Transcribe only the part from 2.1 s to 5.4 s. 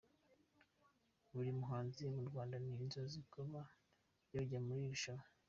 mu Rwanda ni inzozi kuba yajya muri iri rushanwa.